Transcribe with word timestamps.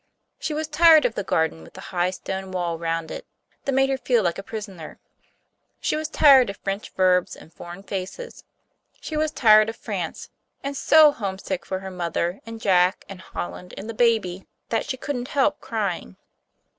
She 0.39 0.55
was 0.55 0.67
tired 0.67 1.05
of 1.05 1.13
the 1.13 1.23
garden 1.23 1.61
with 1.61 1.73
the 1.75 1.79
high 1.93 2.09
stone 2.09 2.49
wall 2.51 2.75
around 2.75 3.11
it, 3.11 3.27
that 3.65 3.71
made 3.73 3.91
her 3.91 3.99
feel 3.99 4.23
like 4.23 4.39
a 4.39 4.41
prisoner; 4.41 4.97
she 5.79 5.95
was 5.95 6.07
tired 6.09 6.49
of 6.49 6.57
French 6.57 6.89
verbs 6.95 7.35
and 7.35 7.53
foreign 7.53 7.83
faces; 7.83 8.43
she 8.99 9.15
was 9.15 9.29
tired 9.29 9.69
of 9.69 9.75
France, 9.75 10.31
and 10.63 10.75
so 10.75 11.11
homesick 11.11 11.67
for 11.67 11.77
her 11.81 11.91
mother 11.91 12.41
and 12.47 12.59
Jack 12.59 13.05
and 13.07 13.21
Holland 13.21 13.75
and 13.77 13.87
the 13.87 13.93
baby, 13.93 14.47
that 14.69 14.89
she 14.89 14.97
couldn't 14.97 15.27
help 15.27 15.59
crying. 15.61 16.17